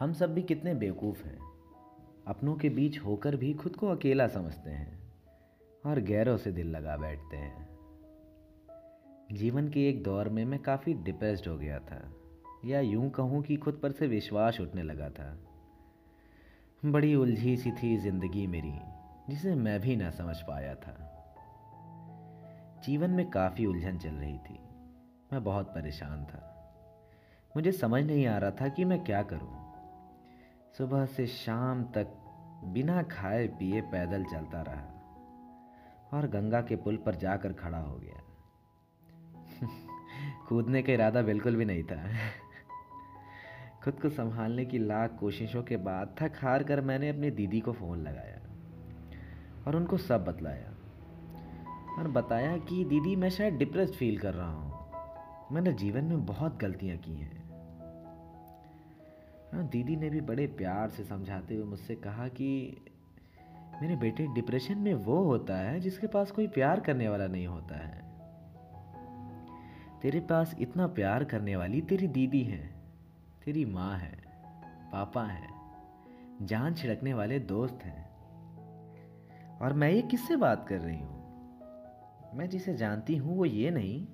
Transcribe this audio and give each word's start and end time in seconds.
हम 0.00 0.12
सब 0.12 0.34
भी 0.34 0.42
कितने 0.42 0.74
बेवकूफ़ 0.74 1.24
हैं। 1.24 1.38
अपनों 2.26 2.56
के 2.56 2.68
बीच 2.68 2.98
होकर 2.98 3.36
भी 3.36 3.54
खुद 3.54 3.76
को 3.76 3.88
अकेला 3.88 4.26
समझते 4.28 4.70
हैं 4.70 4.98
और 5.86 6.00
गैरों 6.00 6.36
से 6.36 6.52
दिल 6.52 6.66
लगा 6.66 6.96
बैठते 6.96 7.36
हैं। 7.36 7.68
जीवन 9.32 9.68
के 9.68 9.88
एक 9.88 10.02
दौर 10.02 10.28
में 10.28 10.44
मैं 10.44 10.58
काफ़ी 10.58 10.94
डिप्रेस्ड 10.94 11.48
हो 11.48 11.56
गया 11.58 11.78
था, 11.78 12.14
या 12.64 12.80
यूँ 12.80 13.10
कहूँ 13.10 13.42
कि 13.42 13.56
खुद 13.56 13.80
पर 13.82 13.92
से 13.92 14.06
विश्वास 14.06 14.60
उठने 14.60 14.82
लगा 14.82 15.10
था। 15.10 15.38
बड़ी 16.84 17.14
उलझी 17.14 17.56
सी 17.56 17.72
थी 17.72 17.96
ज़िंदगी 17.96 18.46
मेरी, 18.46 18.74
जिसे 19.30 19.54
मैं 19.54 19.80
भी 19.80 19.96
ना 19.96 20.10
समझ 20.10 20.36
पाया 20.42 20.74
था। 20.74 20.96
जीवन 22.84 23.10
में 23.10 23.30
काफ़ी 23.30 23.66
उलझन 23.66 23.98
चल 23.98 24.14
रही 24.14 24.38
थी। 24.38 24.58
मैं 25.32 25.44
बहुत 25.44 25.66
परेशान 25.66 26.24
था। 26.24 26.46
मुझे 27.56 27.72
समझ 27.72 28.04
नहीं 28.04 28.26
आ 28.26 28.38
रहा 28.38 28.50
था 28.50 28.68
कि 28.68 28.84
मैं 28.84 29.04
क्या 29.04 29.22
करूँ। 29.22 29.59
सुबह 30.78 31.06
से 31.06 31.26
शाम 31.26 31.84
तक 31.84 32.16
बिना 32.64 33.02
खाए 33.02 33.46
पिए 33.46 33.80
पैदल 33.80 34.24
चलता 34.24 34.62
रहा 34.62 34.96
और 36.12 36.26
गंगा 36.26 36.60
के 36.60 36.76
पुल 36.76 36.96
पर 36.96 37.14
जाकर 37.14 37.52
खड़ा 37.52 37.78
हो 37.78 37.96
गया। 37.96 38.22
कूदने 40.48 40.82
का 40.82 40.92
इरादा 40.92 41.22
बिल्कुल 41.22 41.56
भी 41.56 41.64
नहीं 41.64 41.82
था। 41.82 42.08
खुद 43.84 43.94
को 43.94 44.08
संभालने 44.08 44.64
की 44.64 44.78
लाख 44.78 45.16
कोशिशों 45.20 45.62
के 45.62 45.76
बाद 45.76 46.16
थक 46.22 46.32
हार 46.42 46.62
कर 46.62 46.80
मैंने 46.80 47.08
अपनी 47.08 47.30
दीदी 47.30 47.60
को 47.60 47.72
फ़ोन 47.72 47.98
लगाया 47.98 48.40
और 49.66 49.76
उनको 49.76 49.96
सब 49.96 50.24
बतलाया 50.24 50.70
और 51.98 52.08
बताया 52.08 52.56
कि 52.56 52.84
दीदी, 52.84 53.16
मैं 53.16 53.30
शायद 53.30 53.54
डिप्रेस 53.54 53.92
फील 53.92 54.18
कर 54.18 54.34
रहा 54.34 54.52
हूँ। 54.52 54.70
मैंने 55.52 55.72
जीवन 55.72 56.04
में 56.04 56.26
बहुत 56.26 56.58
गलतियाँ 56.58 56.96
की 56.98 57.14
हैं। 57.14 57.49
हाँ 59.52 59.68
दीदी 59.68 59.96
ने 59.96 60.10
भी 60.10 60.20
बड़े 60.20 60.46
प्यार 60.46 60.88
से 60.88 61.04
समझाते 61.04 61.54
हुए 61.54 61.64
मुझसे 61.64 61.94
कहा 61.94 62.28
कि 62.28 62.76
मेरे 63.82 63.96
बेटे, 63.96 64.26
डिप्रेशन 64.26 64.78
में 64.78 64.94
वो 64.94 65.22
होता 65.22 65.56
है 65.56 65.80
जिसके 65.80 66.06
पास 66.06 66.30
कोई 66.30 66.48
प्यार 66.48 66.80
करने 66.80 67.08
वाला 67.08 67.26
नहीं 67.26 67.46
होता 67.46 67.76
है। 67.76 68.04
तेरे 70.02 70.20
पास 70.20 70.56
इतना 70.60 70.86
प्यार 70.86 71.24
करने 71.24 71.56
वाली 71.56 71.80
तेरी 71.80 72.08
दीदी 72.08 72.42
है, 72.42 72.74
तेरी 73.44 73.64
माँ 73.64 73.98
है, 73.98 74.24
पापा 74.92 75.24
है, 75.24 75.48
जान 76.42 76.74
छिड़कने 76.74 77.14
वाले 77.14 77.38
दोस्त 77.38 77.78
हैं। 77.82 78.10
और 79.58 79.72
मैं 79.72 79.90
ये 79.90 80.02
किससे 80.02 80.36
बात 80.36 80.66
कर 80.68 80.78
रही 80.78 80.98
हूँ? 80.98 81.20
मैं 82.34 82.48
जिसे 82.48 82.74
जानती 82.74 83.16
हूँ 83.16 83.36
वो 83.36 83.44
ये 83.44 83.70
नहीं। 83.70 84.06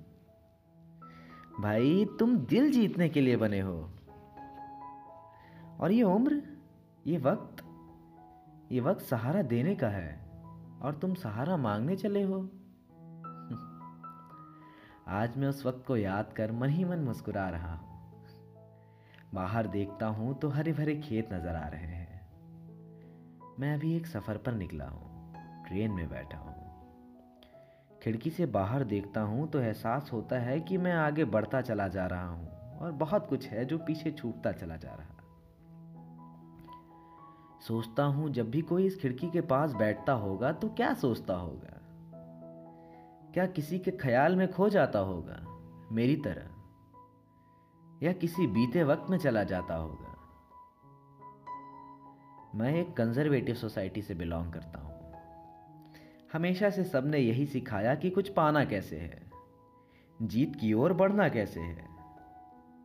भाई, 1.61 2.05
तुम 2.19 2.37
दिल 2.37 2.71
जीतने 2.71 3.09
के 3.09 3.21
लिए 3.21 3.37
बने 3.37 3.59
हो। 3.59 3.96
और 5.79 5.91
ये 5.91 6.03
उम्र, 6.03 6.41
ये 7.05 7.17
वक्त 7.17 7.63
ये 8.71 8.79
वक्त 8.79 9.01
सहारा 9.01 9.41
देने 9.41 9.75
का 9.75 9.87
है, 9.87 10.19
और 10.81 10.95
तुम 10.95 11.13
सहारा 11.13 11.57
मांगने 11.57 11.95
चले 11.95 12.23
हो। 12.23 12.37
आज 15.11 15.37
मैं 15.37 15.47
उस 15.47 15.65
वक्त 15.65 15.83
को 15.87 15.97
याद 15.97 16.33
कर 16.37 16.51
मन 16.51 16.69
ही 16.69 16.85
मन 16.85 16.99
मुस्कुरा 16.99 17.47
रहा। 17.49 17.73
हूँ 17.73 17.95
बाहर 19.33 19.67
देखता 19.67 20.07
हूँ 20.07 20.37
तो 20.39 20.49
हरे 20.49 20.73
भरे 20.73 20.95
खेत 20.95 21.33
नज़र 21.33 21.55
आ 21.55 21.67
रहे 21.67 21.85
हैं। 21.85 22.21
मैं 23.59 23.73
अभी 23.73 23.95
एक 23.95 24.07
सफ़र 24.07 24.37
पर 24.37 24.53
निकला 24.53 24.85
हूँ, 24.85 25.33
ट्रेन 25.67 25.91
में 25.91 26.09
बैठा 26.09 26.37
हूँ। 26.37 26.55
खिड़की 28.03 28.29
से 28.29 28.45
बाहर 28.47 28.83
देखता 28.83 29.21
हूँ 29.21 29.47
तो 29.47 29.59
एहसास 29.59 30.09
होता 30.13 30.39
है 30.39 30.59
कि 30.59 30.77
मैं 30.77 30.93
आगे 30.95 31.25
बढ़ता 31.27 31.61
चला 31.61 31.87
जा 31.87 32.05
रहा 32.05 32.27
हूँ, 32.27 32.79
और 32.79 32.91
बहुत 32.93 33.27
कुछ 33.29 33.47
है 33.47 33.65
जो 33.65 33.77
पीछे 33.77 34.11
छूटता 34.11 34.51
चला 34.51 34.75
जा 34.77 34.93
रहा। 34.93 35.13
सोचता 37.61 38.03
हूँ, 38.03 38.29
जब 38.29 38.51
भी 38.51 38.61
कोई 38.61 38.85
इस 38.85 39.01
खिड़की 39.01 39.29
के 39.29 39.41
पास 39.41 39.73
बैठता 39.73 40.13
होगा 40.13 40.51
तो 40.51 40.69
क्या 40.69 40.93
सोचता 40.93 41.33
होगा? 41.33 41.73
क्या 43.33 43.45
किसी 43.45 43.79
के 43.79 43.91
ख्याल 43.91 44.35
में 44.35 44.51
खो 44.51 44.69
जाता 44.69 44.99
होगा, 44.99 45.39
मेरी 45.91 46.15
तरह? 46.15 46.49
या 48.03 48.13
किसी 48.13 48.47
बीते 48.47 48.83
वक्त 48.83 49.09
में 49.09 49.17
चला 49.17 49.43
जाता 49.43 49.75
होगा? 49.75 50.13
मैं 52.55 52.75
एक 52.75 52.93
कंजर्वेटिव 52.93 53.55
सोसाइटी 53.55 54.01
से 54.01 54.15
बिलोंग 54.15 54.53
करता 54.53 54.79
हूँ। 54.79 55.13
हमेशा 56.33 56.69
से 56.69 56.83
सबने 56.83 57.17
यही 57.17 57.45
सिखाया 57.45 57.95
कि 57.95 58.09
कुछ 58.09 58.29
पाना 58.29 58.65
कैसे 58.65 58.97
है? 58.97 59.31
जीत 60.21 60.55
की 60.55 60.73
ओर 60.73 60.93
बढ़ना 60.93 61.29
कैसे 61.29 61.59
है? 61.59 61.87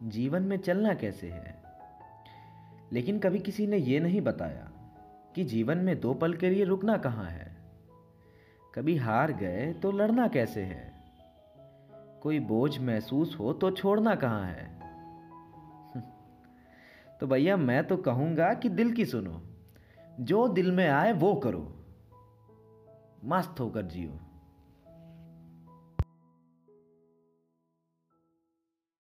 जीवन 0.02 0.42
में 0.42 0.56
चलना 0.56 0.94
कैसे 0.94 1.30
है? 1.30 1.61
लेकिन 2.92 3.18
कभी 3.18 3.38
किसी 3.38 3.66
ने 3.66 3.76
यह 3.76 4.00
नहीं 4.00 4.20
बताया 4.20 4.70
कि 5.34 5.44
जीवन 5.44 5.78
में 5.78 6.00
दो 6.00 6.14
पल 6.14 6.34
के 6.34 6.50
लिए 6.50 6.64
रुकना 6.64 6.96
कहाँ 6.96 7.30
है। 7.30 7.56
कभी 8.74 8.96
हार 8.96 9.32
गए 9.32 9.72
तो 9.72 9.92
लड़ना 9.92 10.28
कैसे 10.28 10.62
है? 10.62 10.92
कोई 12.22 12.40
बोझ 12.40 12.78
महसूस 12.78 13.36
हो 13.40 13.52
तो 13.52 13.70
छोड़ना 13.70 14.14
कहाँ 14.14 14.44
है? 14.44 14.80
तो 17.20 17.26
भैया, 17.26 17.56
मैं 17.56 17.86
तो 17.86 17.96
कहूँगा 17.96 18.54
कि 18.54 18.68
दिल 18.68 18.92
की 18.92 19.04
सुनो। 19.04 19.42
जो 20.20 20.48
दिल 20.48 20.72
में 20.72 20.88
आए 20.88 21.12
वो 21.12 21.34
करो। 21.34 21.84
मस्त 23.24 23.60
होकर 23.60 23.82
जियो। 23.82 24.31